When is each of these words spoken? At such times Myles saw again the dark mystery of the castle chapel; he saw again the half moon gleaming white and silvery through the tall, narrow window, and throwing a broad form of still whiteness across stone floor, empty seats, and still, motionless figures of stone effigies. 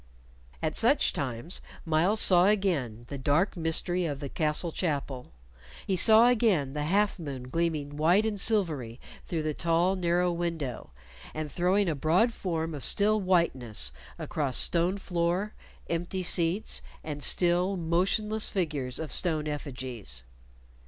At 0.63 0.75
such 0.75 1.13
times 1.13 1.61
Myles 1.85 2.19
saw 2.19 2.47
again 2.47 3.05
the 3.07 3.19
dark 3.19 3.55
mystery 3.55 4.05
of 4.07 4.19
the 4.19 4.29
castle 4.29 4.71
chapel; 4.71 5.31
he 5.85 5.95
saw 5.95 6.27
again 6.27 6.73
the 6.73 6.85
half 6.85 7.19
moon 7.19 7.43
gleaming 7.49 7.97
white 7.97 8.25
and 8.25 8.39
silvery 8.39 8.99
through 9.27 9.43
the 9.43 9.53
tall, 9.53 9.95
narrow 9.95 10.31
window, 10.31 10.89
and 11.35 11.51
throwing 11.51 11.87
a 11.87 11.93
broad 11.93 12.33
form 12.33 12.73
of 12.73 12.83
still 12.83 13.21
whiteness 13.21 13.91
across 14.17 14.57
stone 14.57 14.97
floor, 14.97 15.53
empty 15.87 16.23
seats, 16.23 16.81
and 17.03 17.21
still, 17.21 17.77
motionless 17.77 18.49
figures 18.49 18.97
of 18.97 19.11
stone 19.11 19.47
effigies. 19.47 20.23